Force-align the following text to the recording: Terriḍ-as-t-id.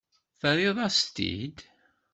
Terriḍ-as-t-id. 0.39 1.57